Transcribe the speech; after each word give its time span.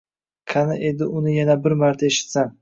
Qani 0.53 0.77
edi 0.91 1.09
uni 1.19 1.35
yana 1.35 1.57
bir 1.67 1.77
marta 1.83 2.09
eshitsam 2.11 2.51